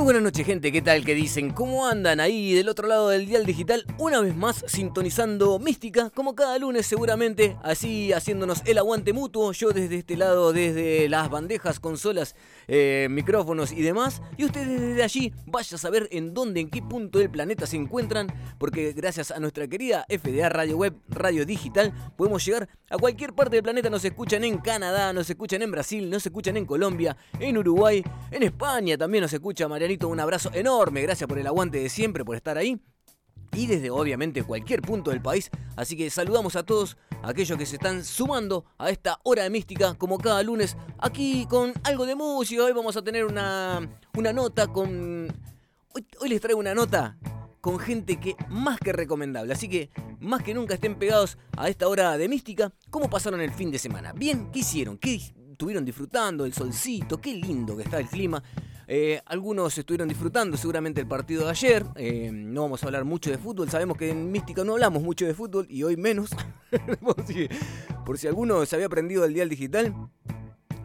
[0.00, 1.04] Muy buenas noches gente, ¿qué tal?
[1.04, 1.50] ¿Qué dicen?
[1.50, 3.84] ¿Cómo andan ahí del otro lado del dial digital?
[3.98, 9.72] Una vez más sintonizando Mística, como cada lunes seguramente, así haciéndonos el aguante mutuo, yo
[9.72, 12.34] desde este lado, desde las bandejas, consolas,
[12.66, 16.80] eh, micrófonos y demás, y ustedes desde allí vaya a saber en dónde, en qué
[16.80, 21.92] punto del planeta se encuentran, porque gracias a nuestra querida FDA Radio Web, Radio Digital,
[22.16, 26.08] podemos llegar a cualquier parte del planeta, nos escuchan en Canadá, nos escuchan en Brasil,
[26.08, 31.26] nos escuchan en Colombia, en Uruguay, en España también nos escucha Un abrazo enorme, gracias
[31.26, 32.80] por el aguante de siempre, por estar ahí.
[33.52, 35.50] Y desde obviamente cualquier punto del país.
[35.74, 39.94] Así que saludamos a todos aquellos que se están sumando a esta hora de mística
[39.94, 40.76] como cada lunes.
[40.98, 42.62] Aquí con algo de música.
[42.62, 43.80] Hoy vamos a tener una,
[44.16, 45.26] una nota con...
[45.92, 47.18] Hoy, hoy les traigo una nota
[47.60, 49.52] con gente que más que recomendable.
[49.52, 52.72] Así que más que nunca estén pegados a esta hora de mística.
[52.90, 54.12] ¿Cómo pasaron el fin de semana?
[54.12, 54.98] Bien, ¿qué hicieron?
[54.98, 55.16] ¿Qué
[55.50, 56.44] estuvieron disfrutando?
[56.44, 58.40] El solcito, qué lindo que está el clima.
[58.92, 61.86] Eh, algunos estuvieron disfrutando seguramente el partido de ayer.
[61.94, 63.70] Eh, no vamos a hablar mucho de fútbol.
[63.70, 66.30] Sabemos que en Mística no hablamos mucho de fútbol y hoy menos.
[68.04, 69.94] por, si, alguno se había aprendido el dial digital.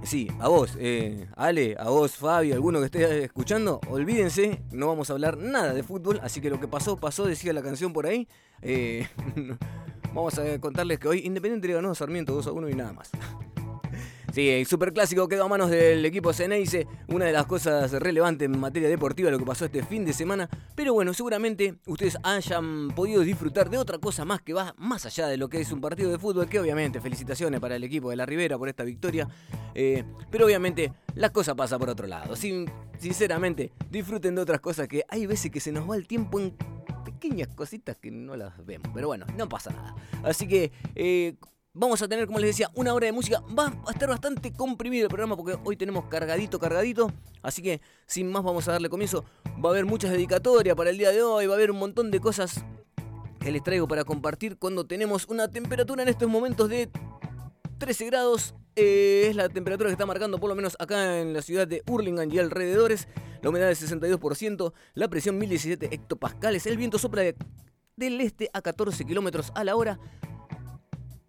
[0.04, 5.10] Sí, a vos, eh, Ale, a vos, Fabio, alguno que esté escuchando, olvídense, no vamos
[5.10, 8.06] a hablar nada de fútbol, así que lo que pasó, pasó, decía la canción por
[8.06, 8.28] ahí.
[10.14, 13.10] vamos a contarles que hoy Independiente le ganó Sarmiento 2 a 1 y nada más.
[14.36, 18.60] Sí, el superclásico quedó a manos del equipo Ceneice, una de las cosas relevantes en
[18.60, 23.22] materia deportiva lo que pasó este fin de semana, pero bueno, seguramente ustedes hayan podido
[23.22, 26.12] disfrutar de otra cosa más que va más allá de lo que es un partido
[26.12, 29.26] de fútbol, que obviamente felicitaciones para el equipo de la Ribera por esta victoria,
[29.74, 32.70] eh, pero obviamente la cosa pasa por otro lado, Sin,
[33.00, 36.58] sinceramente disfruten de otras cosas que hay veces que se nos va el tiempo en
[37.06, 39.96] pequeñas cositas que no las vemos, pero bueno, no pasa nada.
[40.24, 40.74] Así que...
[40.94, 41.36] Eh,
[41.78, 43.44] Vamos a tener, como les decía, una hora de música.
[43.48, 47.12] Va a estar bastante comprimido el programa porque hoy tenemos cargadito, cargadito.
[47.42, 49.26] Así que, sin más, vamos a darle comienzo.
[49.64, 51.48] Va a haber muchas dedicatorias para el día de hoy.
[51.48, 52.64] Va a haber un montón de cosas
[53.42, 56.90] que les traigo para compartir cuando tenemos una temperatura en estos momentos de
[57.78, 58.56] 13 grados.
[58.78, 61.84] Eh, es la temperatura que está marcando por lo menos acá en la ciudad de
[61.88, 63.10] Hurlingham y alrededores.
[63.42, 66.68] La humedad es 62%, la presión 1017 hectopascales.
[66.68, 67.24] El viento sopla
[67.98, 70.00] del este a 14 kilómetros a la hora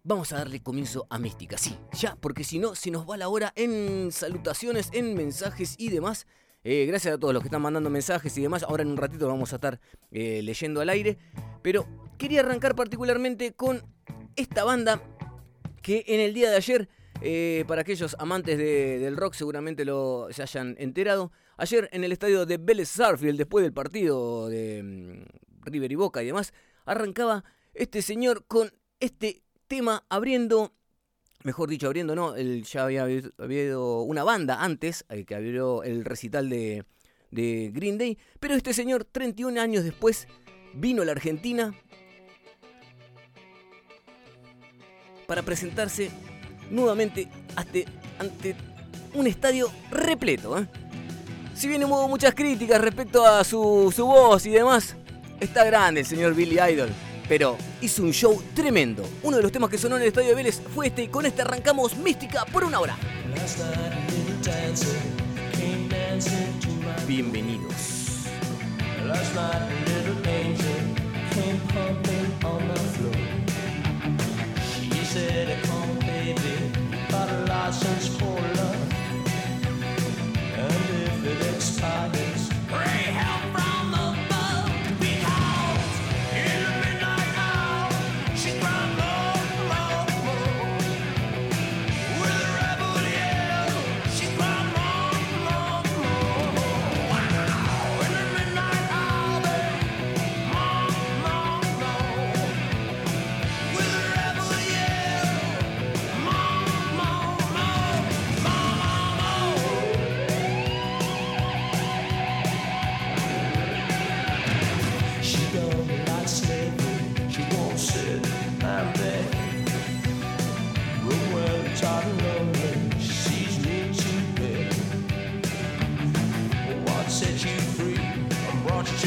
[0.07, 1.57] vamos a darle comienzo a Mística.
[1.57, 5.89] Sí, ya, porque si no, se nos va la hora en salutaciones, en mensajes y
[5.89, 6.25] demás.
[6.63, 8.63] Eh, gracias a todos los que están mandando mensajes y demás.
[8.63, 9.81] Ahora en un ratito vamos a estar
[10.11, 11.17] eh, leyendo al aire.
[11.61, 11.85] Pero
[12.17, 13.83] quería arrancar particularmente con
[14.37, 15.01] esta banda
[15.81, 16.89] que en el día de ayer,
[17.21, 22.45] eh, para aquellos amantes del rock seguramente lo, se hayan enterado, ayer en el estadio
[22.45, 26.53] de Vélez Sarfield, después del partido de mm, River y Boca y demás,
[26.85, 30.73] arrancaba este señor con este tema abriendo,
[31.43, 36.05] mejor dicho, abriendo, no, él ya había habido una banda antes, eh, que abrió el
[36.05, 36.85] recital de,
[37.29, 40.27] Green Day, pero este señor, 31 años después,
[40.73, 41.73] vino a la Argentina
[45.27, 46.09] para presentarse
[46.71, 47.85] nuevamente ante,
[48.17, 48.55] ante
[49.13, 50.57] un estadio repleto.
[50.57, 50.67] ¿eh?
[51.53, 54.95] Si bien hubo muchas críticas respecto a su, su voz y demás,
[55.41, 56.89] está grande el señor Billy Idol
[57.27, 59.07] pero hizo un show tremendo.
[59.23, 61.25] Uno de los temas que sonó en el Estadio de Vélez fue este y con
[61.25, 62.97] este arrancamos Mística por una hora.
[67.07, 67.97] Bienvenidos.
[82.69, 83.36] Ray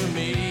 [0.00, 0.49] to me.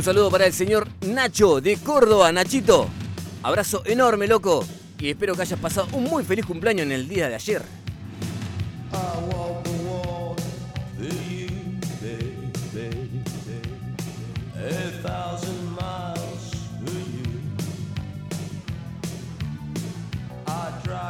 [0.00, 2.32] Un saludo para el señor Nacho de Córdoba.
[2.32, 2.88] Nachito,
[3.42, 4.64] abrazo enorme, loco.
[4.98, 7.62] Y espero que hayas pasado un muy feliz cumpleaños en el día de ayer.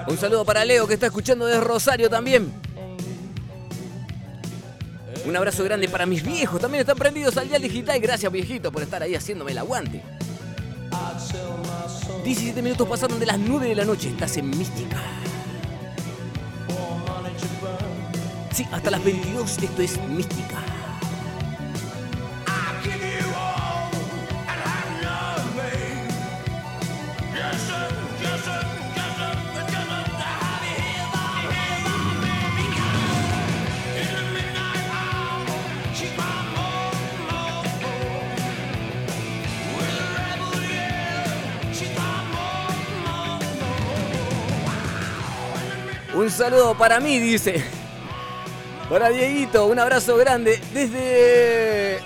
[0.09, 2.53] Un saludo para Leo que está escuchando desde Rosario también.
[5.31, 8.01] Un abrazo grande para mis viejos, también están prendidos al dial digital.
[8.01, 10.03] Gracias viejito por estar ahí haciéndome el aguante.
[12.25, 14.97] 17 minutos pasaron de las 9 de la noche, estás en Mística.
[18.53, 20.80] Sí, hasta las 22 esto es Mística.
[46.31, 47.61] Un saludo para mí, dice.
[48.89, 51.99] Para Dieguito, un abrazo grande desde.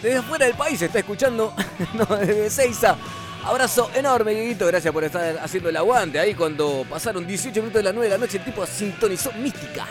[0.00, 1.52] Desde afuera del país está escuchando.
[1.92, 2.96] no, desde Seiza.
[3.44, 4.66] Abrazo enorme, Dieguito.
[4.66, 6.18] Gracias por estar haciendo el aguante.
[6.18, 9.86] Ahí cuando pasaron 18 minutos de las 9 de la noche, el tipo sintonizó mística.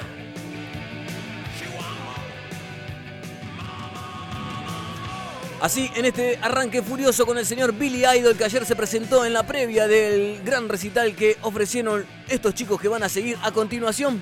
[5.65, 9.33] Así, en este arranque furioso con el señor Billy Idol, que ayer se presentó en
[9.33, 14.21] la previa del gran recital que ofrecieron estos chicos que van a seguir a continuación.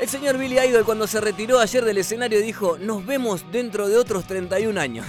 [0.00, 3.96] El señor Billy Idol cuando se retiró ayer del escenario dijo, nos vemos dentro de
[3.96, 5.06] otros 31 años.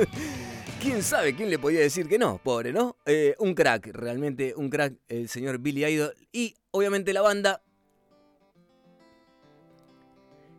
[0.80, 2.40] ¿Quién sabe quién le podía decir que no?
[2.42, 2.96] Pobre, ¿no?
[3.04, 6.14] Eh, un crack, realmente un crack el señor Billy Idol.
[6.32, 7.62] Y obviamente la banda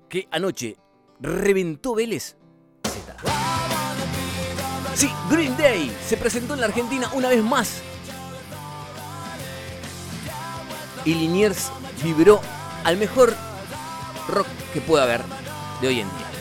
[0.10, 0.78] que anoche
[1.20, 2.38] reventó Vélez.
[4.95, 7.81] Sí, Green Day se presentó en la Argentina una vez más.
[11.06, 11.72] Y Liniers
[12.04, 12.42] vibró
[12.84, 13.36] al mejor
[14.28, 15.22] rock que pueda haber
[15.81, 16.32] de hoy en día.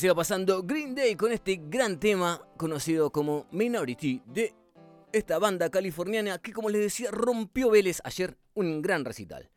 [0.00, 4.54] Así va pasando Green Day con este gran tema conocido como Minority de
[5.12, 9.50] esta banda californiana que como les decía rompió Vélez ayer un gran recital.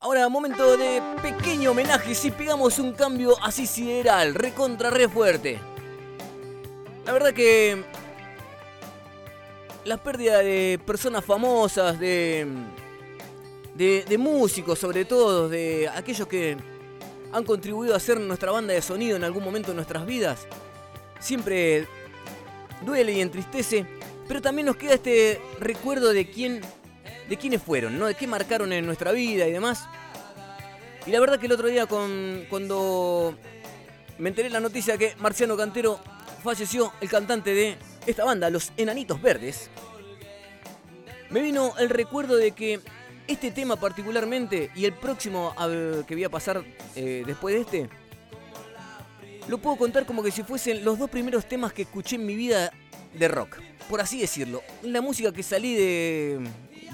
[0.00, 5.58] Ahora momento de pequeño homenaje si pegamos un cambio así sideral, recontra re fuerte.
[7.06, 7.82] La verdad que
[9.86, 12.46] la pérdida de personas famosas, de,
[13.74, 16.73] de, de músicos sobre todo, de aquellos que
[17.34, 20.46] han contribuido a ser nuestra banda de sonido en algún momento de nuestras vidas.
[21.18, 21.88] Siempre
[22.86, 23.84] duele y entristece,
[24.28, 26.60] pero también nos queda este recuerdo de quién
[27.28, 28.06] de quiénes fueron, ¿no?
[28.06, 29.88] De qué marcaron en nuestra vida y demás.
[31.06, 33.36] Y la verdad que el otro día cuando
[34.18, 35.98] me enteré la noticia que Marciano Cantero
[36.44, 37.76] falleció, el cantante de
[38.06, 39.70] esta banda, Los Enanitos Verdes,
[41.30, 42.78] me vino el recuerdo de que
[43.26, 45.54] este tema particularmente y el próximo
[46.06, 46.62] que voy a pasar
[46.94, 47.88] eh, después de este,
[49.48, 52.34] lo puedo contar como que si fuesen los dos primeros temas que escuché en mi
[52.34, 52.72] vida
[53.14, 54.62] de rock, por así decirlo.
[54.82, 56.40] La música que salí de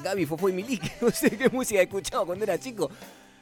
[0.03, 2.91] Gaby Fofo y Milik, no sé qué música he escuchado cuando era chico,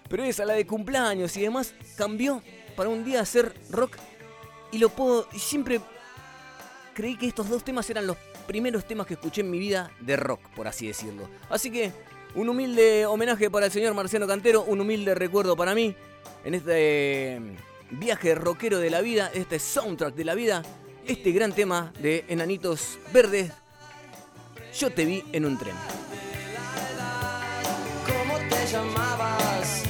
[0.08, 2.42] pero esa, la de cumpleaños y demás, cambió
[2.76, 3.96] para un día hacer rock
[4.72, 5.80] y lo puedo, siempre
[6.94, 8.16] creí que estos dos temas eran los
[8.46, 11.28] primeros temas que escuché en mi vida de rock, por así decirlo.
[11.48, 11.92] Así que
[12.38, 15.96] un humilde homenaje para el señor Marciano Cantero, un humilde recuerdo para mí
[16.44, 17.40] en este
[17.90, 20.62] viaje rockero de la vida, este soundtrack de la vida,
[21.04, 23.50] este gran tema de Enanitos Verdes.
[24.72, 25.74] Yo te vi en un tren.
[28.06, 29.87] ¿Cómo te llamabas?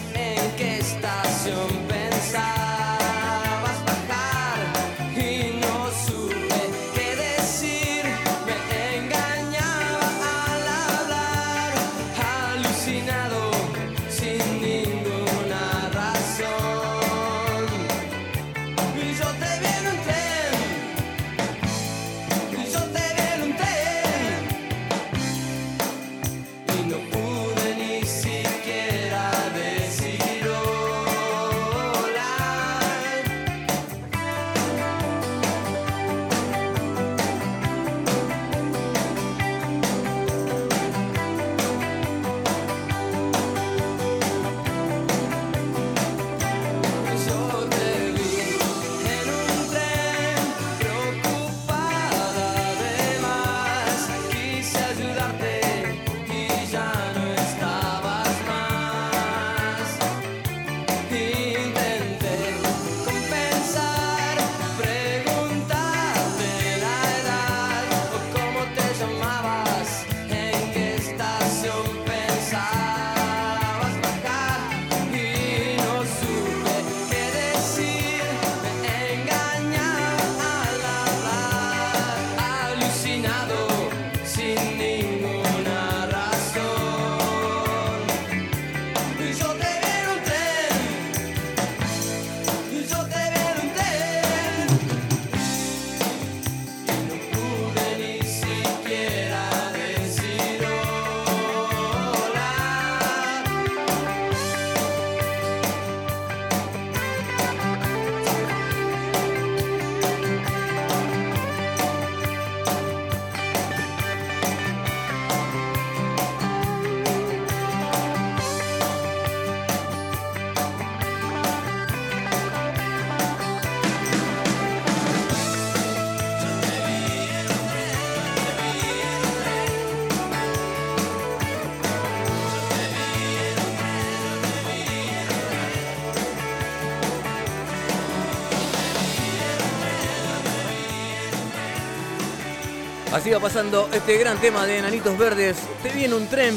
[143.18, 145.56] Así va pasando este gran tema de Enanitos Verdes.
[145.82, 146.56] Te viene un tren.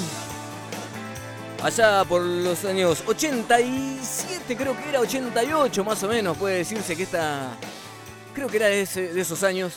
[1.63, 7.01] Allá por los años 87, creo que era 88 más o menos, puede decirse que
[7.01, 7.57] esta...
[8.35, 9.73] Creo que era de, de esos años.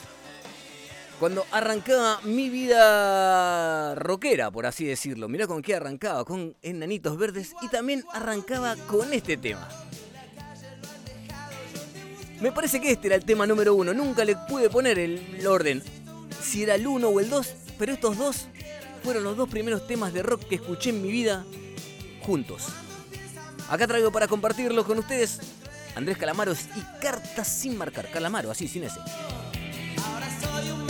[1.18, 5.26] Cuando arrancaba mi vida rockera, por así decirlo.
[5.26, 9.66] Mirá con qué arrancaba, con Enanitos Verdes y también arrancaba con este tema.
[12.42, 13.94] Me parece que este era el tema número uno.
[13.94, 15.82] Nunca le pude poner el orden
[16.44, 18.46] si era el 1 o el 2, pero estos dos
[19.02, 21.44] fueron los dos primeros temas de rock que escuché en mi vida
[22.22, 22.66] juntos.
[23.68, 25.40] Acá traigo para compartirlo con ustedes
[25.94, 28.10] Andrés Calamaros y Cartas sin marcar.
[28.10, 28.98] Calamaro, así, sin ese.
[30.04, 30.83] Ahora soy un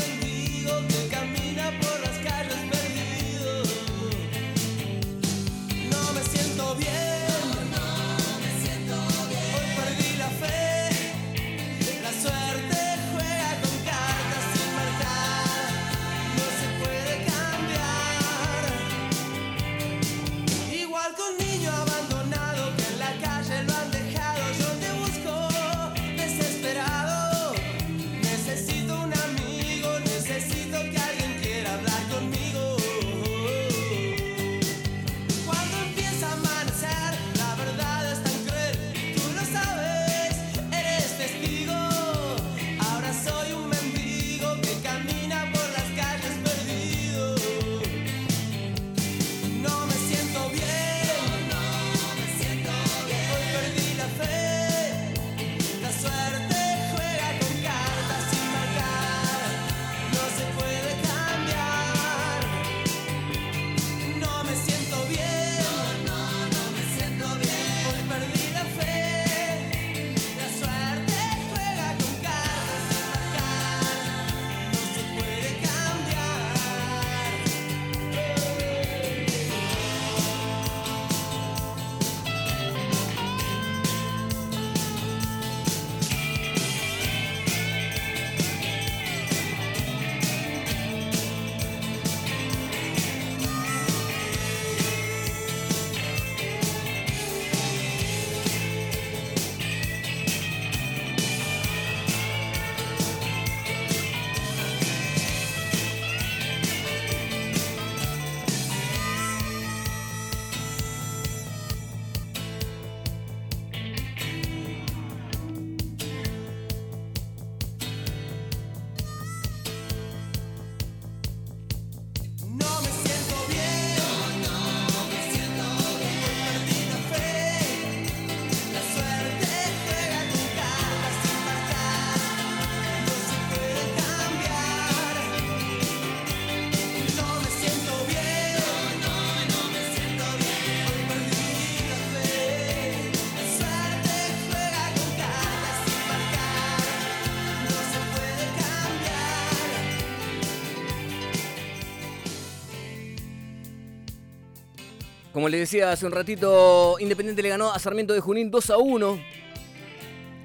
[155.35, 158.79] Como les decía hace un ratito, Independiente le ganó a Sarmiento de Junín 2 a
[158.79, 159.18] 1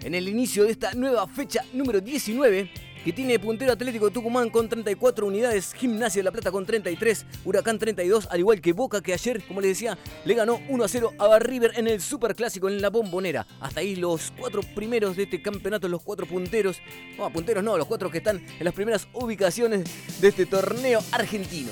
[0.02, 2.71] en el inicio de esta nueva fecha número 19
[3.06, 7.78] que tiene puntero Atlético Tucumán con 34 unidades, Gimnasia de la Plata con 33, Huracán
[7.78, 11.13] 32, al igual que Boca que ayer, como les decía, le ganó 1 a 0
[11.19, 13.45] a River en el Superclásico en la Bombonera.
[13.60, 16.82] Hasta ahí los cuatro primeros de este campeonato, los cuatro punteros,
[17.15, 19.84] no, punteros no, los cuatro que están en las primeras ubicaciones
[20.19, 21.69] de este torneo argentino.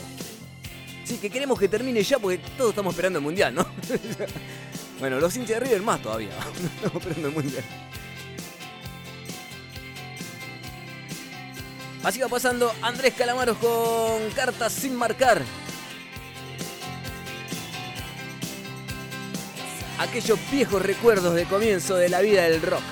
[1.07, 3.65] Sí, que queremos que termine ya porque todos estamos esperando el Mundial, ¿no?
[4.99, 6.31] bueno, los hinchas de River más todavía,
[6.75, 7.63] estamos esperando el Mundial.
[12.03, 15.41] Así va pasando Andrés Calamaros con cartas sin marcar.
[19.99, 22.83] Aquellos viejos recuerdos de comienzo de la vida del rock.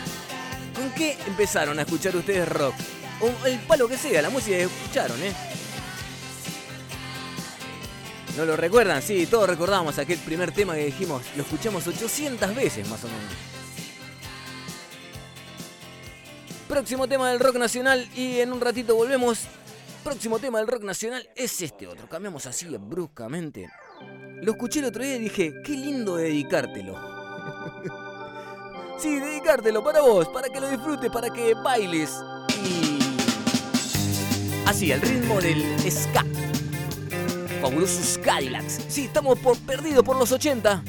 [0.73, 2.75] ¿Con qué empezaron a escuchar ustedes rock?
[3.19, 5.33] O el palo que sea, la música que escucharon, ¿eh?
[8.37, 9.01] ¿No lo recuerdan?
[9.01, 13.23] Sí, todos recordamos aquel primer tema que dijimos, lo escuchamos 800 veces más o menos.
[16.67, 19.45] Próximo tema del rock nacional y en un ratito volvemos.
[20.03, 22.09] Próximo tema del rock nacional es este otro.
[22.09, 23.69] Cambiamos así bruscamente.
[24.41, 26.95] Lo escuché el otro día y dije, qué lindo dedicártelo.
[28.99, 32.11] sí, dedicártelo para vos, para que lo disfrutes, para que bailes
[32.63, 32.99] y...
[34.65, 36.25] Así, al ritmo del ska.
[37.61, 38.81] Fabulosos Cadillacs.
[38.87, 40.83] Sí, estamos por, perdidos por los 80.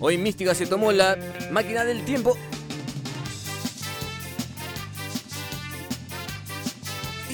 [0.00, 1.18] Hoy Mística se tomó la
[1.50, 2.36] máquina del tiempo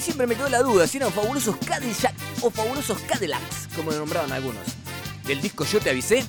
[0.05, 4.61] siempre me quedó la duda si eran fabulosos Cadillac o fabulosos Cadillacs, como nombraban algunos.
[5.25, 6.23] Del disco Yo te avisé.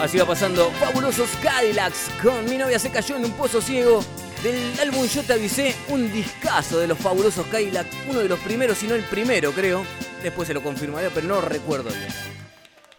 [0.00, 4.02] Así va pasando fabulosos Cadillacs con mi novia se cayó en un pozo ciego
[4.42, 8.78] del álbum Yo te avisé, un discazo de los fabulosos Cadillacs, uno de los primeros,
[8.78, 9.84] si no el primero creo.
[10.22, 12.08] Después se lo confirmaré, pero no recuerdo bien.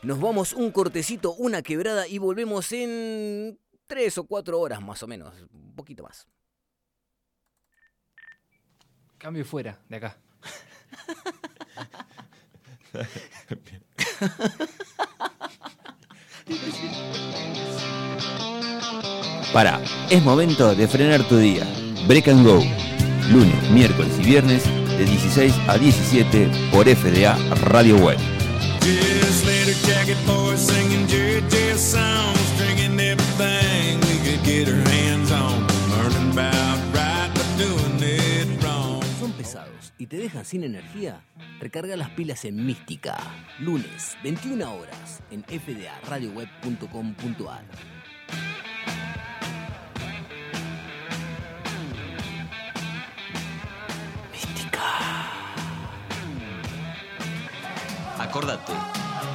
[0.03, 5.07] Nos vamos un cortecito, una quebrada y volvemos en tres o cuatro horas más o
[5.07, 6.27] menos, un poquito más.
[9.17, 10.17] Cambio fuera de acá.
[19.53, 21.67] Para, es momento de frenar tu día.
[22.07, 22.63] Break and Go.
[23.31, 24.63] Lunes, miércoles y viernes
[24.97, 28.17] de 16 a 17 por FDA Radio Web.
[39.97, 41.21] Y te dejan sin energía?
[41.59, 43.17] Recarga las pilas en Mística.
[43.59, 47.65] Lunes, 21 horas, en fdaradioweb.com.ar.
[58.19, 58.73] Acordate,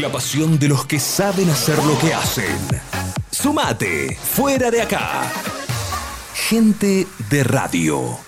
[0.00, 2.56] La pasión de los que saben hacer lo que hacen.
[3.32, 5.22] Sumate, fuera de acá.
[6.34, 8.27] Gente de radio.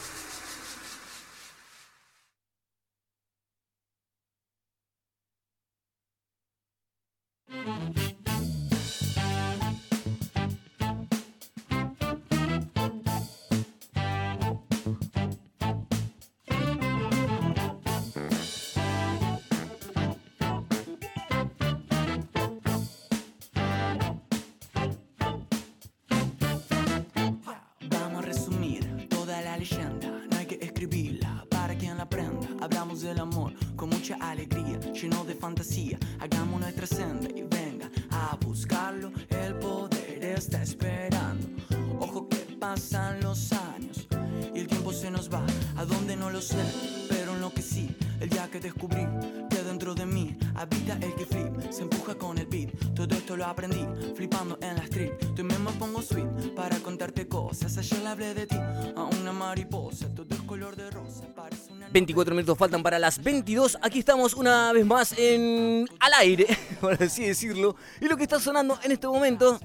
[61.92, 63.79] 24 minutos faltan para las 22.
[63.83, 66.46] Aquí estamos una vez más en al aire,
[66.81, 67.76] por así decirlo.
[68.00, 69.59] Y lo que está sonando en este momento,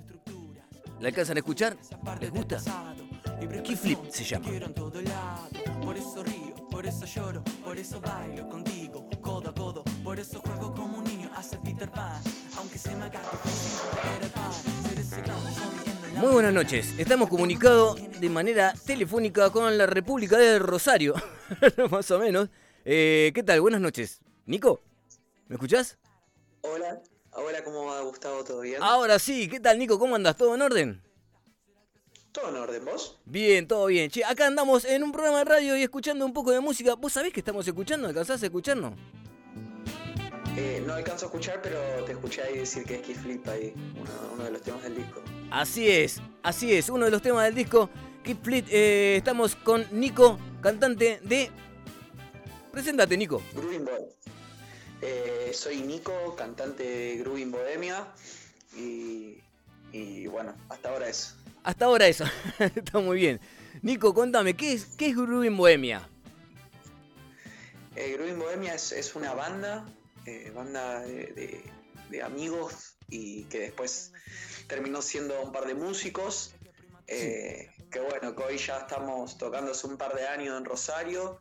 [0.99, 1.77] ¿la alcanzan a escuchar?
[2.19, 2.61] ¿Les gusta?
[3.63, 4.47] Key Flip se llama.
[5.83, 9.83] Por eso río, por eso lloro, por eso bailo contigo, codo a codo.
[10.03, 12.21] Por eso juego como un niño hace Peter Pan.
[12.57, 13.21] Aunque se me haga
[16.15, 16.93] Muy buenas noches.
[16.97, 21.13] Estamos comunicados de manera telefónica con la República de Rosario,
[21.91, 22.49] más o menos.
[22.85, 23.59] Eh, ¿Qué tal?
[23.61, 24.21] Buenas noches.
[24.45, 24.81] Nico,
[25.47, 25.97] ¿me escuchás?
[26.61, 27.01] Hola,
[27.31, 28.43] hola, ¿cómo va Gustavo?
[28.43, 28.81] ¿Todo bien?
[28.81, 29.99] Ahora sí, ¿qué tal Nico?
[29.99, 30.37] ¿Cómo andas?
[30.37, 31.01] ¿Todo en orden?
[32.31, 33.19] ¿Todo en orden, vos?
[33.25, 34.09] Bien, todo bien.
[34.09, 36.95] Che, acá andamos en un programa de radio y escuchando un poco de música.
[36.95, 38.07] ¿Vos sabés que estamos escuchando?
[38.07, 38.93] ¿Alcanzás a escucharnos?
[40.57, 43.73] Eh, no alcanzo a escuchar, pero te escuché ahí decir que es Kid Flip ahí,
[43.99, 45.21] uno, uno de los temas del disco.
[45.51, 47.89] Así es, así es, uno de los temas del disco
[48.23, 48.65] Kid Fleet.
[48.69, 51.49] eh, estamos con Nico, cantante de...
[52.71, 53.41] Preséntate, Nico.
[53.53, 54.01] Groovin Boy.
[55.01, 58.05] Eh, soy Nico, cantante de Groovin Bohemia
[58.75, 59.37] y,
[59.93, 61.35] y bueno, hasta ahora eso.
[61.63, 62.25] Hasta ahora eso.
[62.59, 63.39] Está muy bien.
[63.81, 66.09] Nico, contame, ¿qué es, qué es Groovin Bohemia?
[67.95, 69.85] Eh, Groovin Bohemia es, es una banda,
[70.25, 71.63] eh, banda de, de-
[72.09, 74.11] de amigos y que después
[74.67, 76.53] terminó siendo un par de músicos.
[77.07, 81.39] eh, que bueno, que hoy ya estamos tocando hace un par de años en Rosario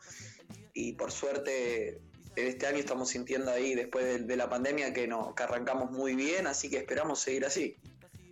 [0.73, 2.01] y por suerte
[2.37, 5.91] en este año estamos sintiendo ahí después de, de la pandemia que, no, que arrancamos
[5.91, 7.77] muy bien, así que esperamos seguir así.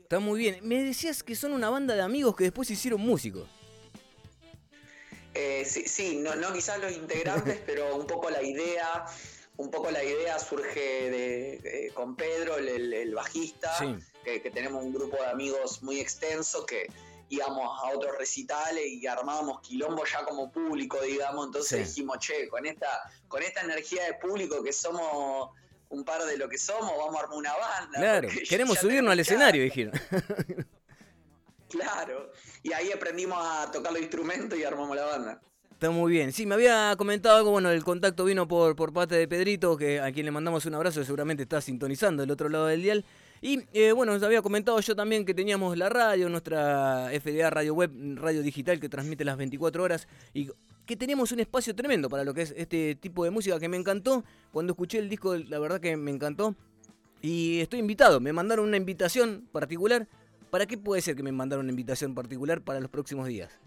[0.02, 0.58] Está muy bien.
[0.62, 3.48] Me decías que son una banda de amigos que después se hicieron músicos.
[5.34, 9.04] Eh, sí, sí, no, no quizás los integrantes, pero un poco la idea
[9.56, 11.54] un poco la idea surge de,
[11.86, 13.96] eh, con Pedro, el, el- el bajista, Sí.
[14.24, 16.86] que, que tenemos un grupo de amigos muy extenso que
[17.28, 21.46] íbamos a otros recitales y armábamos quilombo ya como público, digamos.
[21.46, 21.84] Entonces Sí.
[22.00, 22.88] dijimos, che, con esta,
[23.28, 25.50] con esta energía de público que somos
[25.88, 27.98] un par de lo que somos, vamos a armar una banda.
[27.98, 29.92] Claro, queremos subirnos al escenario, dijeron.
[31.68, 32.30] Claro.
[32.62, 35.40] Y ahí aprendimos a tocar los instrumentos y armamos la banda.
[35.82, 36.32] Está muy bien.
[36.32, 39.98] Sí, me había comentado algo, bueno, el contacto vino por, por parte de Pedrito, que
[39.98, 43.04] a quien le mandamos un abrazo, seguramente está sintonizando del otro lado del dial.
[43.40, 47.74] Y eh, bueno, os había comentado yo también que teníamos la radio, nuestra FDA Radio
[47.74, 50.50] Web, radio digital que transmite las 24 horas y
[50.86, 53.76] que teníamos un espacio tremendo para lo que es este tipo de música que me
[53.76, 54.22] encantó.
[54.52, 56.54] Cuando escuché el disco, la verdad que me encantó.
[57.22, 60.06] Y estoy invitado, me mandaron una invitación particular.
[60.48, 63.61] ¿Para qué puede ser que me mandaron una invitación particular para los próximos días?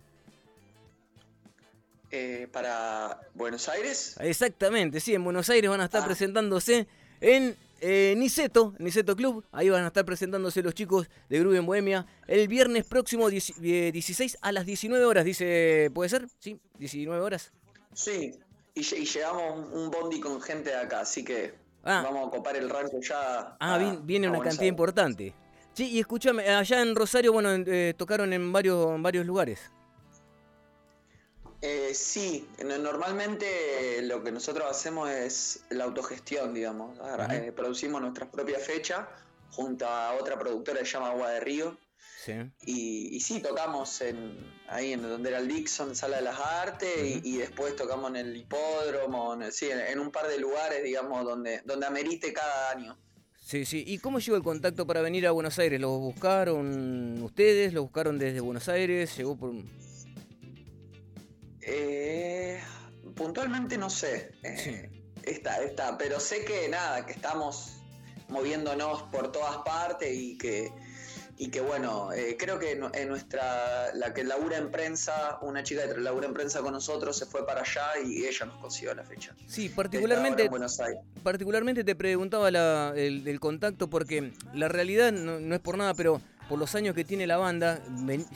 [2.17, 4.15] Eh, para Buenos Aires.
[4.21, 6.05] Exactamente, sí, en Buenos Aires van a estar Ah.
[6.05, 6.87] presentándose
[7.19, 9.43] en eh, Niceto, Niceto Club.
[9.51, 13.53] Ahí van a estar presentándose los chicos de Groove en Bohemia el viernes próximo 10
[13.61, 16.25] eh, 16 a las 19 horas, dice, ¿puede ser?
[16.39, 17.51] Sí, 19 horas.
[17.93, 18.31] Sí.
[18.73, 22.01] Y, y llevamos un, bondi con gente de acá, así que Ah.
[22.03, 23.57] vamos a copar el rancho ya.
[23.59, 24.69] Ah, a- viene a una cantidad Aires.
[24.71, 25.33] importante.
[25.73, 29.59] Sí, y escúchame, allá en Rosario, bueno, en- eh, tocaron en varios, en varios lugares.
[31.67, 36.95] Eh, sí, no- normalmente lo que nosotros hacemos es la autogestión, digamos.
[37.31, 39.07] Eh, producimos nuestras propias fechas
[39.49, 41.75] junto a otra productora que se llama Agua de Río.
[42.23, 42.33] Sí.
[42.65, 47.21] Y, y sí, tocamos en, ahí en donde era el Dixon, Sala de las Artes,
[47.23, 50.83] y- después tocamos en el hipódromo, en, el- sí, en, en un par de lugares,
[50.83, 52.95] digamos, donde, donde amerite cada año.
[53.43, 53.83] Sí, sí.
[53.87, 55.79] ¿Y cómo llegó el contacto para venir a Buenos Aires?
[55.81, 57.73] ¿Lo buscaron ustedes?
[57.73, 59.15] ¿Lo buscaron desde Buenos Aires?
[59.17, 59.53] ¿Llegó por...?
[61.65, 62.59] Eh,
[63.15, 64.31] puntualmente no sé.
[64.43, 65.01] eh, Sí.
[65.23, 67.81] Está, está, pero sé que nada, que estamos
[68.29, 70.71] moviéndonos por todas partes y que,
[71.37, 75.87] y que bueno, eh, creo que en, nuestra, la que labura en prensa, una chica
[75.91, 79.03] que labura en prensa con nosotros se fue para allá y ella nos consiguió la
[79.03, 79.35] fecha.
[79.47, 80.47] Sí, particularmente...
[81.23, 85.95] particularmente te preguntaba la- el, el contacto porque la realidad no, no es por nada,
[85.95, 87.81] pero por los años que tiene la banda,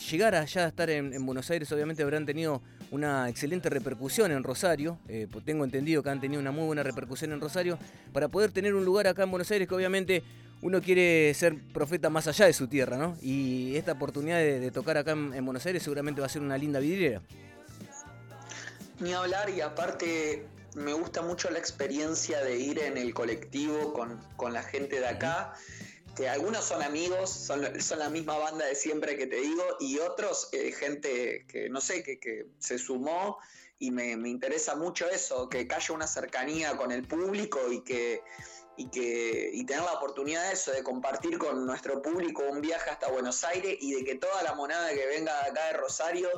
[0.10, 4.44] llegar allá a estar en, en Buenos Aires obviamente habrán tenido una excelente repercusión en
[4.44, 7.78] Rosario, eh, pues tengo entendido que han tenido una muy buena repercusión en Rosario,
[8.14, 10.24] para poder tener un lugar acá en Buenos Aires que obviamente
[10.62, 13.18] uno quiere ser profeta más allá de su tierra, ¿no?
[13.22, 16.42] Y esta oportunidad de, de tocar acá en, en Buenos Aires seguramente va a ser
[16.42, 17.22] una linda vidriera.
[19.00, 24.20] Ni hablar y aparte me gusta mucho la experiencia de ir en el colectivo con,
[24.36, 25.54] con la gente de acá,
[26.28, 30.50] algunos son amigos, son, son la misma banda de siempre que te digo, y otros
[30.52, 33.38] eh, gente que no sé, que, que se sumó
[33.78, 38.24] y me, me interesa mucho eso, que haya una cercanía con el público y que
[38.80, 42.90] y que y tener la oportunidad de eso, de compartir con nuestro público un viaje
[42.90, 46.30] hasta Buenos Aires y de que toda la monada que venga acá de Rosario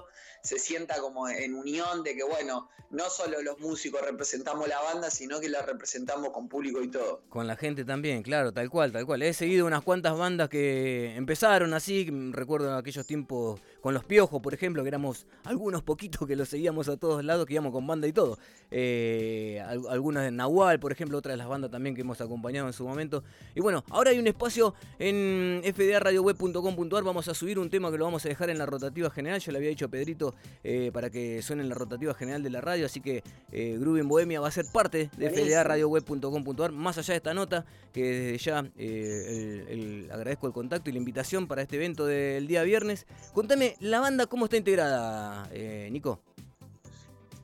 [0.44, 5.10] se sienta como en unión, de que bueno, no solo los músicos representamos la banda,
[5.10, 7.22] sino que la representamos con público y todo.
[7.30, 9.22] Con la gente también, claro, tal cual, tal cual.
[9.22, 14.54] He seguido unas cuantas bandas que empezaron así, recuerdo aquellos tiempos con los piojos, por
[14.54, 18.08] ejemplo, que éramos algunos poquitos que los seguíamos a todos lados, que íbamos con banda
[18.08, 18.38] y todo.
[18.70, 22.68] Eh, al- algunas de Nahual, por ejemplo, otra de las bandas también que hemos acompañado
[22.68, 23.24] en su momento.
[23.56, 28.06] Y bueno, ahora hay un espacio en fdaradioweb.com.ar, vamos a subir un tema que lo
[28.06, 31.10] vamos a dejar en la rotativa general, yo le había dicho a Pedrito eh, para
[31.10, 34.52] que suene en la rotativa general de la radio, así que eh, Bohemia va a
[34.52, 40.12] ser parte de fdaradioweb.com.ar, más allá de esta nota, que desde ya eh, el- el-
[40.12, 43.06] agradezco el contacto y la invitación para este evento del día viernes.
[43.34, 46.22] Contame, la banda, ¿cómo está integrada, eh, Nico?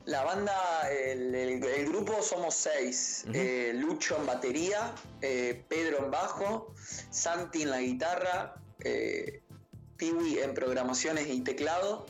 [0.06, 0.54] La banda,
[0.90, 3.24] el, el- el grupo somos seis.
[3.34, 6.72] Eh, Lucho en batería, eh, Pedro en bajo,
[7.10, 8.54] Santi en la guitarra,
[9.96, 12.06] Piwi en programaciones y teclado,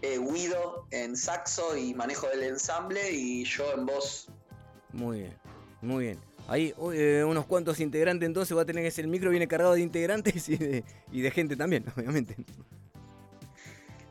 [0.00, 4.28] Guido en saxo y manejo del ensamble y yo en voz.
[4.92, 5.34] Muy bien,
[5.82, 6.18] muy bien.
[6.48, 9.74] Ahí eh, unos cuantos integrantes, entonces va a tener que ser el micro viene cargado
[9.74, 12.36] de integrantes y de, y de gente también, obviamente.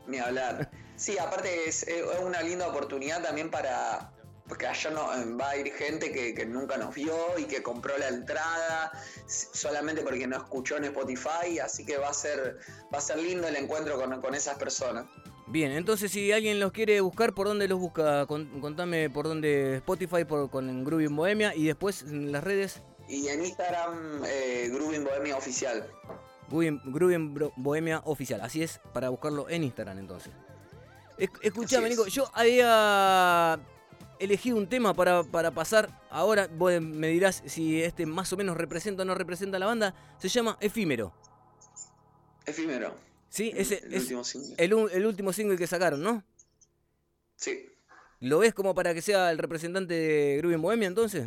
[0.06, 0.70] Ni hablar.
[0.96, 4.12] Sí, aparte es, es una linda oportunidad también para.
[4.48, 7.98] Porque allá no, va a ir gente que, que nunca nos vio y que compró
[7.98, 8.92] la entrada
[9.26, 12.58] solamente porque no escuchó en Spotify, así que va a ser,
[12.94, 15.06] va a ser lindo el encuentro con, con esas personas.
[15.48, 18.26] Bien, entonces si alguien los quiere buscar, ¿por dónde los busca?
[18.26, 22.82] Con- contame por dónde Spotify, por, con Groovy en Bohemia y después en las redes
[23.08, 25.88] Y en Instagram, eh, Groovin Bohemia Oficial.
[26.48, 28.40] Groovy, Groovy en Bro- Bohemia Oficial.
[28.40, 30.32] Así es, para buscarlo en Instagram entonces.
[31.18, 31.88] Es- escuchame.
[31.88, 33.58] Nico, yo había
[34.18, 35.90] elegí un tema para, para pasar.
[36.10, 39.66] Ahora vos me dirás si este más o menos representa o no representa a la
[39.66, 39.94] banda.
[40.18, 41.12] Se llama Efímero.
[42.46, 42.94] Efímero.
[43.28, 44.54] Sí, El- ese el es último single.
[44.58, 46.22] el, el último single que sacaron, ¿no?
[47.34, 47.66] Sí.
[48.20, 51.26] ¿Lo ves como para que sea el representante de Groovy en Bohemia entonces?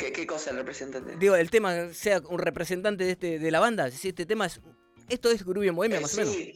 [0.00, 1.16] ¿Qué, qué cosa el representante?
[1.16, 3.90] Digo, el tema sea un representante de este de la banda.
[3.90, 4.60] Si este tema es.
[5.08, 6.34] Esto es Groovy en Bohemia, Eh, más o menos.
[6.34, 6.54] sí,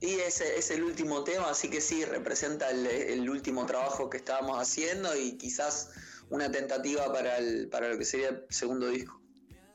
[0.00, 4.16] y es, es el último tema, así que sí, representa el, el último trabajo que
[4.18, 5.90] estábamos haciendo y quizás
[6.30, 9.20] una tentativa para, el, para lo que sería el segundo disco.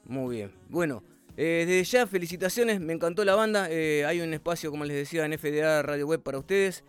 [0.05, 0.51] Muy bien.
[0.69, 1.03] Bueno,
[1.37, 2.79] eh, desde ya, felicitaciones.
[2.81, 3.67] Me encantó la banda.
[3.69, 6.83] eh, hay un espacio, como les decía, en FDA Radio Web para ustedes.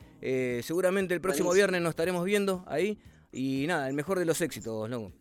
[0.63, 1.53] Seguramente el próximo Buenísimo.
[1.55, 2.99] viernes nos estaremos viendo ahí.
[3.33, 5.13] Y nada, el mejor de los éxitos, loco.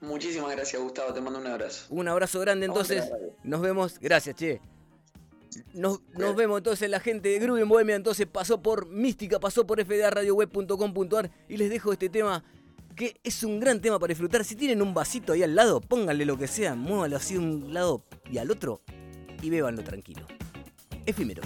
[0.00, 1.86] Muchísimas gracias, Gustavo, te mando un abrazo.
[1.90, 3.10] Un abrazo grande entonces.
[3.42, 3.98] Nos vemos.
[4.00, 4.60] Gracias, che.
[5.72, 7.96] Nos, nos vemos entonces la gente de Groove en Bohemia.
[7.96, 12.44] Entonces pasó por Mística, pasó por fdaradioweb.com.ar y les dejo este tema
[12.94, 14.44] que es un gran tema para disfrutar.
[14.44, 17.74] Si tienen un vasito ahí al lado, pónganle lo que sea, muévanlo así de un
[17.74, 18.80] lado y al otro
[19.42, 20.26] y bébanlo tranquilo.
[21.04, 21.42] Efímero.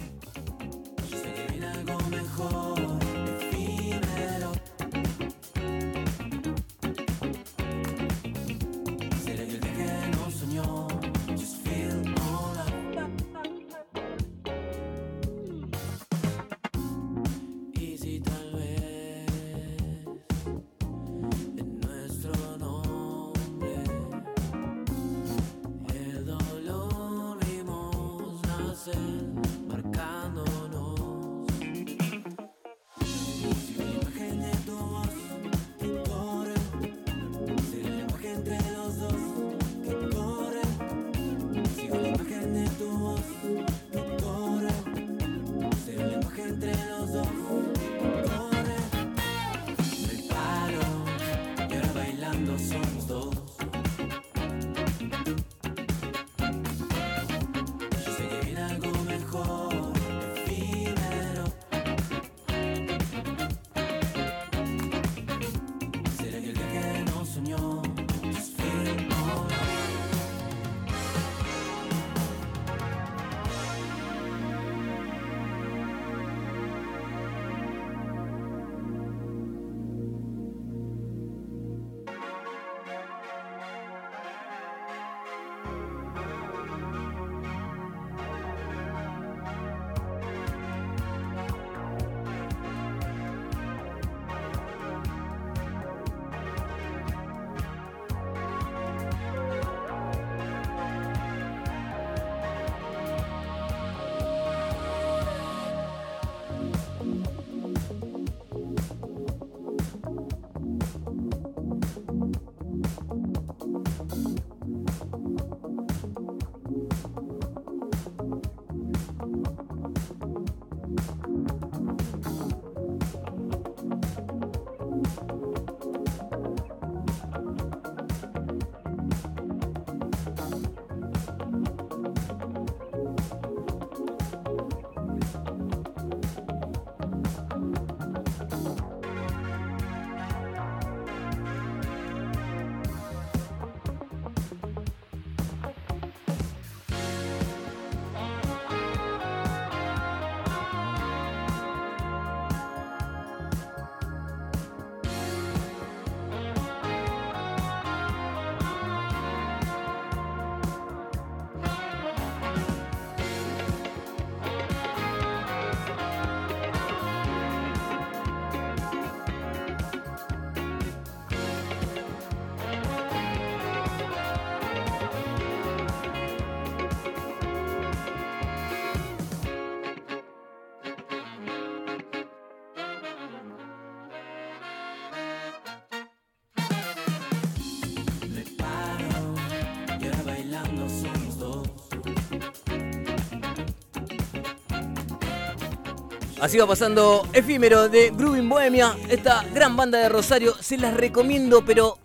[196.41, 200.55] Así va pasando Efímero de Groovin Bohemia, esta gran banda de Rosario.
[200.59, 201.99] Se las recomiendo, pero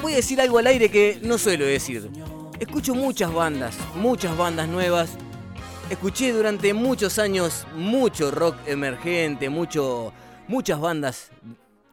[0.00, 2.08] voy a decir algo al aire que no suelo decir.
[2.60, 5.10] Escucho muchas bandas, muchas bandas nuevas.
[5.90, 10.12] Escuché durante muchos años mucho rock emergente, mucho,
[10.46, 11.30] muchas bandas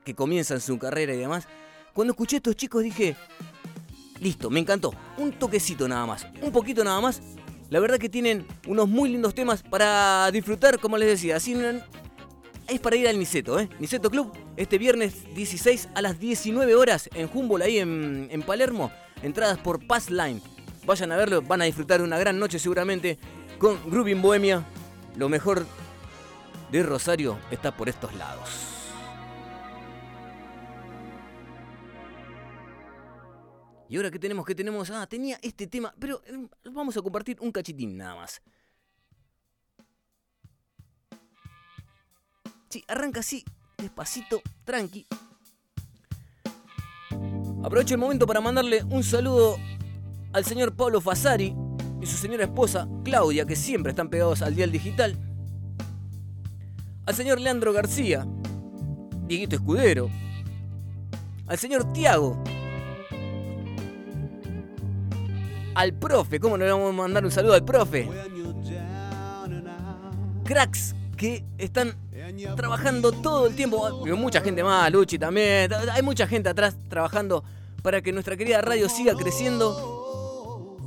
[0.03, 1.47] que comienzan su carrera y demás.
[1.93, 3.15] Cuando escuché a estos chicos dije,
[4.19, 4.93] listo, me encantó.
[5.17, 7.21] Un toquecito nada más, un poquito nada más.
[7.69, 11.81] La verdad que tienen unos muy lindos temas para disfrutar, como les decía, sin,
[12.67, 13.69] es para ir al Niceto, ¿eh?
[13.79, 18.91] Niceto Club, este viernes 16 a las 19 horas en Humboldt, ahí en, Palermo.
[19.23, 20.41] Entradas por Pass Line.
[20.85, 23.17] Vayan a verlo, van a disfrutar de una gran noche seguramente
[23.57, 24.63] con Grooving Bohemia.
[25.15, 25.65] Lo mejor
[26.71, 28.74] de Rosario está por estos lados.
[33.95, 37.37] Y ahora que tenemos, que tenemos, ah, tenía este tema, pero eh, vamos a compartir
[37.39, 38.41] un cachitín nada más.
[42.67, 43.45] Sí, arranca así,
[43.77, 45.07] despacito, tranqui.
[47.63, 49.55] Aprovecho el momento para mandarle un saludo
[50.33, 51.55] al señor Pablo Fasari
[52.01, 55.17] y su señora esposa Claudia, que siempre están pegados al dial digital.
[57.05, 58.27] Al señor Leandro García,
[59.25, 60.09] Dieguito Escudero.
[61.47, 62.43] Al señor Tiago.
[65.75, 68.09] Al profe, ¿cómo no le vamos a mandar un saludo al profe?
[70.45, 71.95] Cracks que están
[72.55, 74.07] trabajando todo el tiempo.
[74.07, 75.71] Y mucha gente más, Luchi también.
[75.91, 77.43] Hay mucha gente atrás trabajando
[77.81, 80.77] para que nuestra querida radio siga creciendo.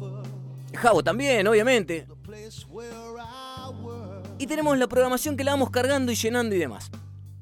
[0.75, 2.07] Javo también, obviamente.
[4.39, 6.91] Y tenemos la programación que la vamos cargando y llenando y demás.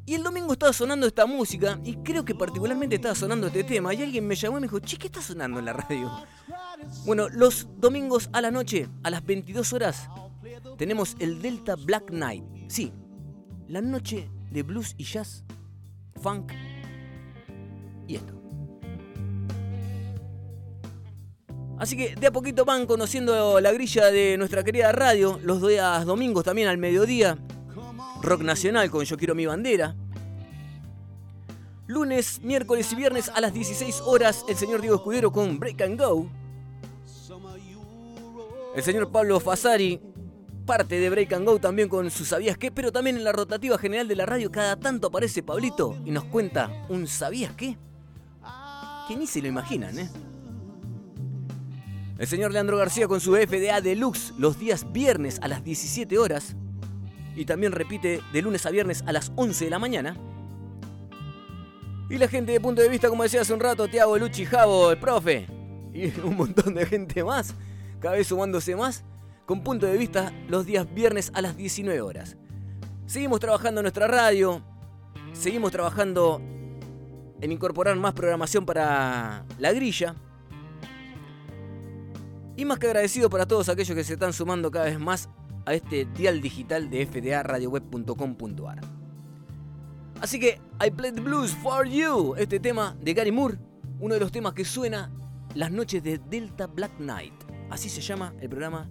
[0.09, 3.93] Y el domingo estaba sonando esta música, y creo que particularmente estaba sonando este tema,
[3.93, 6.13] y alguien me llamó y me dijo, che, ¿qué está sonando en la radio?
[7.05, 10.09] Bueno, los domingos a la noche, a las 22 horas,
[10.79, 12.45] tenemos el Delta Black Night.
[12.69, 12.93] Sí,
[13.67, 15.45] la noche de blues y jazz,
[16.23, 16.53] funk
[18.07, 18.35] y esto.
[21.79, 26.07] Así que de a poquito van conociendo la grilla de nuestra querida radio, los días
[26.07, 27.37] domingos también al mediodía,
[28.23, 29.95] rock nacional con Yo quiero mi bandera.
[31.87, 36.01] Lunes, miércoles y viernes a las 16 horas, el señor Diego Escudero con Break and
[36.01, 36.29] Go.
[38.75, 40.01] El señor Pablo Fasari,
[40.67, 43.79] parte de Break and Go también con sus sabías qué, pero también en la rotativa
[43.79, 47.79] general de la radio cada tanto aparece Pablito y nos cuenta un sabías qué.
[49.09, 50.11] Que ni se lo imaginan, ¿eh?
[52.19, 56.57] El señor Leandro García con su FDA Deluxe los días viernes a las 17 horas.
[57.37, 60.17] Y también repite de lunes a viernes a las 11 de la mañana.
[62.09, 64.91] Y la gente de punto de vista, como decía hace un rato, Tiago, Luchi, Javo,
[64.91, 65.47] el profe.
[65.93, 67.55] Y un montón de gente más,
[68.01, 69.05] cada vez sumándose más,
[69.45, 72.37] con punto de vista los días viernes a las 19 horas.
[73.07, 74.63] Seguimos trabajando en nuestra radio,
[75.33, 76.41] seguimos trabajando
[77.41, 80.15] en incorporar más programación para la grilla.
[82.57, 85.29] Y más que agradecido para todos aquellos que se están sumando cada vez más
[85.67, 88.81] a este dial digital de fdaradioweb.com.ar.
[90.21, 93.59] Así que I Play the Blues for You, este tema de Gary Moore,
[94.01, 95.13] uno de los temas que suena
[95.55, 97.35] las noches de Delta Black Night.
[97.71, 98.89] Así se llama el programa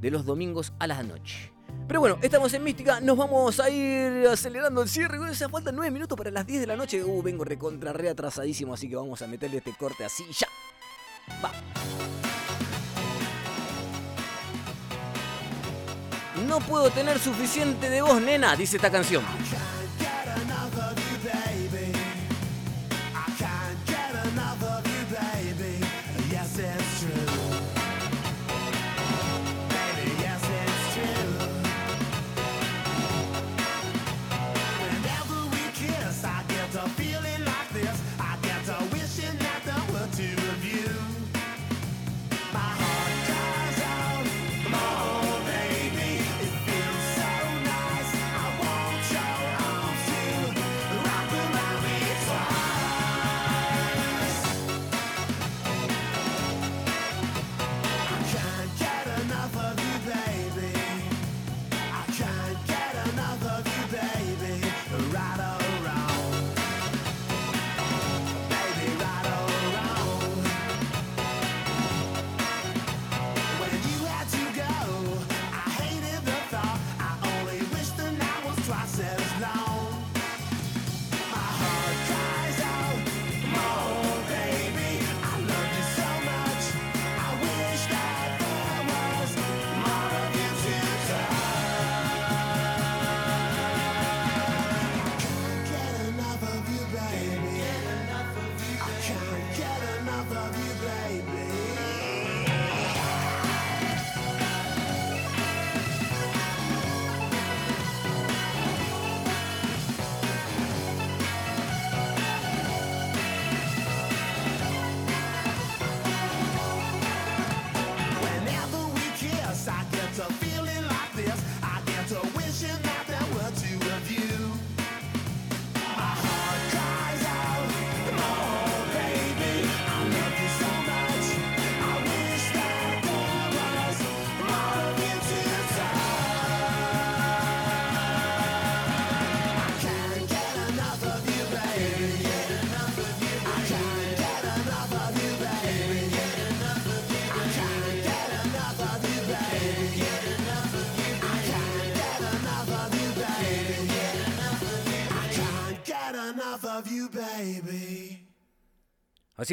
[0.00, 1.52] de los domingos a la noche.
[1.88, 5.18] Pero bueno, estamos en Mística, nos vamos a ir acelerando el cierre.
[5.18, 7.04] O sea, faltan 9 minutos para las 10 de la noche.
[7.04, 10.48] Uh, vengo recontra re atrasadísimo, así que vamos a meterle este corte así ya.
[11.44, 11.52] Va.
[16.44, 19.24] No puedo tener suficiente de voz, nena, dice esta canción.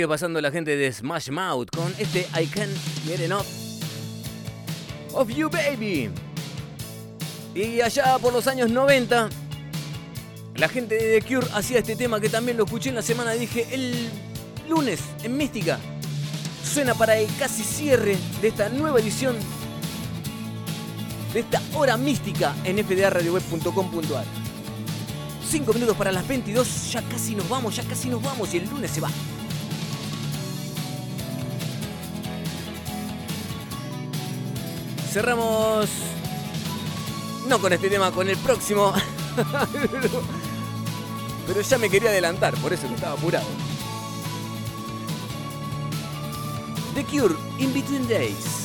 [0.01, 2.75] Va pasando la gente de Smash Mouth con este I Can't
[3.05, 3.45] Get Enough
[5.13, 6.09] of You Baby.
[7.53, 9.29] Y allá por los años 90,
[10.55, 13.33] la gente de The Cure hacía este tema que también lo escuché en la semana,
[13.33, 14.09] dije, el
[14.67, 15.77] lunes en Mística.
[16.65, 19.35] Suena para el casi cierre de esta nueva edición
[21.33, 24.25] de esta hora mística en fdaradioweb.com.ar.
[25.47, 28.67] 5 minutos para las 22, ya casi nos vamos, ya casi nos vamos y el
[28.67, 29.09] lunes se va.
[35.13, 35.89] Cerramos
[37.47, 38.91] no con este tema, con el próximo.
[41.47, 43.45] Pero ya me quería adelantar, por eso que estaba apurado.
[46.95, 48.62] The Cure, In Between Days.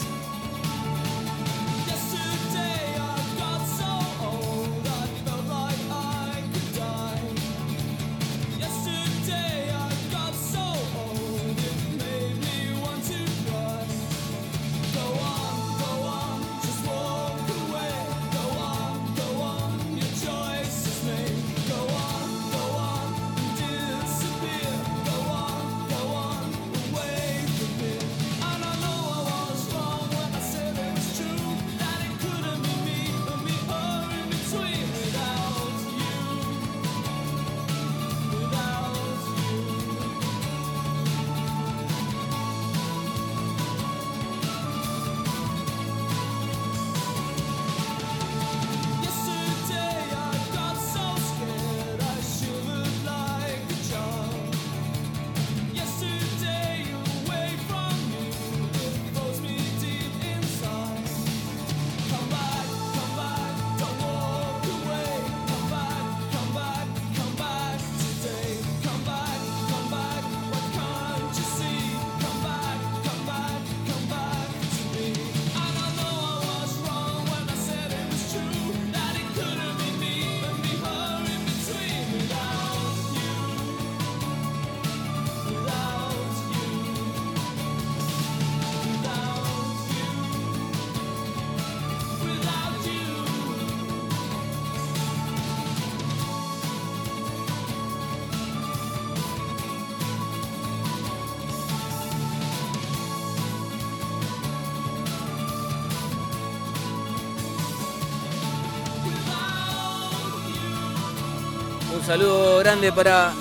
[112.09, 113.34] Saludo grande para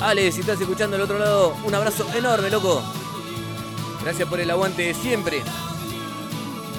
[0.00, 2.82] Ale, si estás escuchando al otro lado, un abrazo enorme, loco.
[4.02, 5.42] Gracias por el aguante de siempre.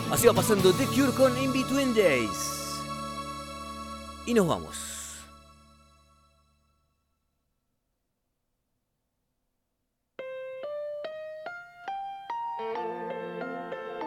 [0.10, 2.82] Así va pasando The Cure con In Between Days.
[4.26, 4.78] Y nos vamos.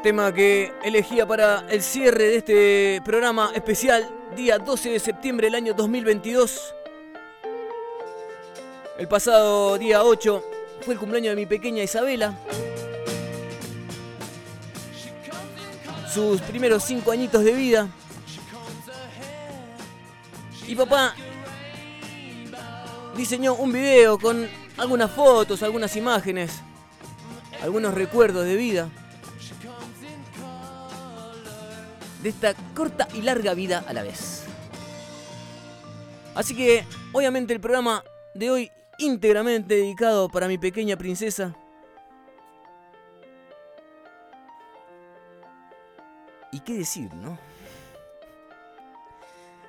[0.02, 5.54] Tema que elegía para el cierre de este programa especial, día 12 de septiembre del
[5.54, 6.74] año 2022.
[9.00, 10.44] El pasado día 8
[10.82, 12.38] fue el cumpleaños de mi pequeña Isabela.
[16.12, 17.88] Sus primeros 5 añitos de vida.
[20.68, 21.14] Y papá
[23.16, 24.46] diseñó un video con
[24.76, 26.60] algunas fotos, algunas imágenes,
[27.62, 28.90] algunos recuerdos de vida.
[32.22, 34.44] De esta corta y larga vida a la vez.
[36.34, 41.56] Así que, obviamente, el programa de hoy íntegramente dedicado para mi pequeña princesa.
[46.52, 47.38] ¿Y qué decir, no?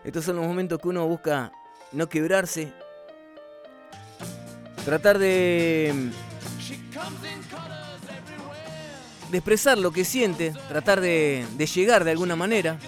[0.04, 1.52] Estos son los momentos que uno busca
[1.92, 2.74] no quebrarse,
[4.84, 6.12] tratar de,
[9.30, 12.80] de expresar lo que siente, tratar de, de llegar de alguna manera.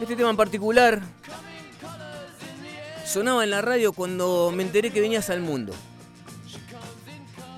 [0.00, 1.02] Este tema en particular
[3.12, 5.74] sonaba en la radio cuando me enteré que venías al mundo.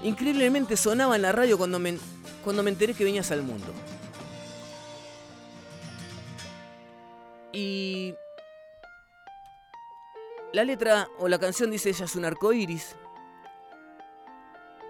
[0.03, 1.97] Increíblemente sonaba en la radio cuando me,
[2.43, 3.73] cuando me enteré que venías al mundo.
[7.53, 8.17] Y
[10.53, 12.97] la letra o la canción dice ella es un arco iris.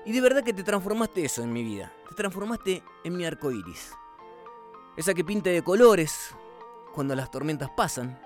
[0.07, 1.93] Y de verdad que te transformaste eso en mi vida.
[2.09, 3.93] Te transformaste en mi arco iris.
[4.97, 6.35] Esa que pinta de colores
[6.95, 8.19] cuando las tormentas pasan.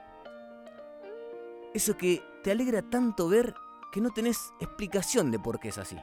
[1.74, 3.54] Eso que te alegra tanto ver
[3.92, 5.96] que no tenés explicación de por qué es así.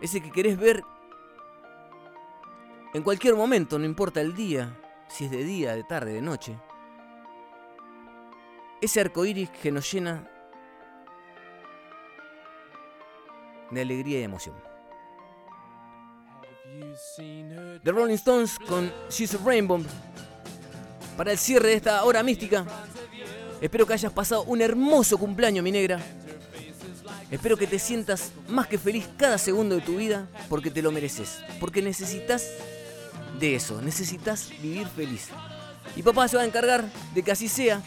[0.00, 0.82] Ese que querés ver
[2.96, 4.74] en cualquier momento, no importa el día,
[5.08, 6.58] si es de día, de tarde, de noche.
[8.80, 10.26] Ese arco iris que nos llena
[13.70, 14.54] de alegría y emoción.
[17.82, 19.82] The Rolling Stones con She's a Rainbow.
[21.16, 22.64] Para el cierre de esta hora mística,
[23.60, 26.00] espero que hayas pasado un hermoso cumpleaños, mi negra.
[27.30, 30.92] Espero que te sientas más que feliz cada segundo de tu vida porque te lo
[30.92, 31.38] mereces.
[31.58, 32.48] Porque necesitas
[33.40, 35.28] de eso, necesitas vivir feliz.
[35.96, 36.84] Y papá se va a encargar
[37.14, 37.82] de que así sea.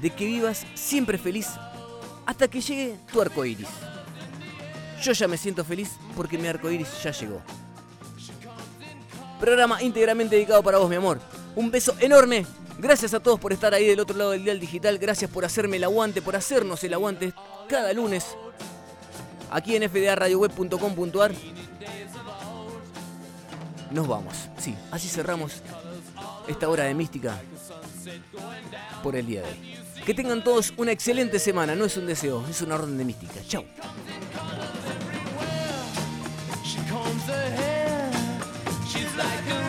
[0.00, 1.48] De que vivas siempre feliz
[2.26, 3.68] hasta que llegue tu arco iris.
[5.02, 7.40] Yo ya me siento feliz porque mi arco iris ya llegó.
[9.40, 11.20] Programa íntegramente dedicado para vos, mi amor.
[11.56, 12.46] Un beso enorme.
[12.78, 14.98] Gracias a todos por estar ahí del otro lado del dial digital.
[14.98, 17.32] Gracias por hacerme el aguante, por hacernos el aguante
[17.68, 18.24] cada lunes.
[19.50, 21.32] Aquí en fdaradioweb.com.ar.
[23.90, 24.34] Nos vamos.
[24.58, 25.62] Sí, así cerramos
[26.48, 27.40] esta hora de mística
[29.02, 29.78] por el día de hoy.
[30.04, 31.74] Que tengan todos una excelente semana.
[31.74, 33.40] No es un deseo, es una orden de mística.
[39.20, 39.63] A